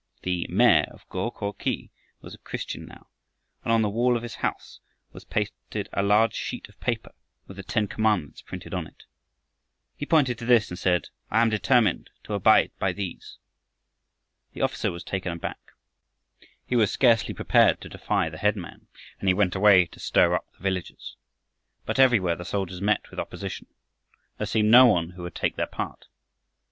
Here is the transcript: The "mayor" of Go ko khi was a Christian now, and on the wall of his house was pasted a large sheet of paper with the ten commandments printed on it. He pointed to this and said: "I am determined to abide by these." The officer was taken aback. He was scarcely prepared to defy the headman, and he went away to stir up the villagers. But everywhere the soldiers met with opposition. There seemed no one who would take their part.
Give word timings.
The 0.23 0.47
"mayor" 0.49 0.87
of 0.89 1.07
Go 1.09 1.29
ko 1.29 1.53
khi 1.53 1.91
was 2.21 2.33
a 2.33 2.39
Christian 2.39 2.85
now, 2.87 3.05
and 3.63 3.71
on 3.71 3.83
the 3.83 3.87
wall 3.89 4.17
of 4.17 4.23
his 4.23 4.33
house 4.41 4.79
was 5.13 5.25
pasted 5.25 5.89
a 5.93 6.01
large 6.01 6.33
sheet 6.33 6.67
of 6.67 6.79
paper 6.79 7.11
with 7.45 7.55
the 7.57 7.61
ten 7.61 7.87
commandments 7.87 8.41
printed 8.41 8.73
on 8.73 8.87
it. 8.87 9.03
He 9.95 10.07
pointed 10.07 10.39
to 10.39 10.45
this 10.45 10.71
and 10.71 10.79
said: 10.79 11.09
"I 11.29 11.43
am 11.43 11.51
determined 11.51 12.09
to 12.23 12.33
abide 12.33 12.71
by 12.79 12.93
these." 12.93 13.37
The 14.53 14.61
officer 14.63 14.91
was 14.91 15.03
taken 15.03 15.33
aback. 15.33 15.59
He 16.65 16.75
was 16.75 16.89
scarcely 16.89 17.35
prepared 17.35 17.79
to 17.81 17.89
defy 17.89 18.27
the 18.27 18.39
headman, 18.39 18.87
and 19.19 19.27
he 19.29 19.35
went 19.35 19.53
away 19.53 19.85
to 19.85 19.99
stir 19.99 20.33
up 20.33 20.51
the 20.53 20.63
villagers. 20.63 21.15
But 21.85 21.99
everywhere 21.99 22.35
the 22.35 22.43
soldiers 22.43 22.81
met 22.81 23.11
with 23.11 23.19
opposition. 23.19 23.67
There 24.39 24.47
seemed 24.47 24.71
no 24.71 24.87
one 24.87 25.11
who 25.11 25.21
would 25.21 25.35
take 25.35 25.57
their 25.57 25.67
part. 25.67 26.07